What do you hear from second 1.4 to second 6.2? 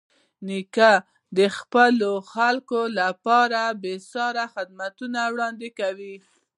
خپلو خلکو لپاره بېساري خدمتونه وړاندې کوي.